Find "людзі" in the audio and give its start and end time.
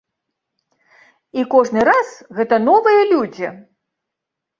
3.13-3.47